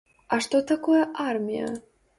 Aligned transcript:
А 0.37 0.39
што 0.45 0.61
такое 0.73 1.03
армія? 1.29 1.73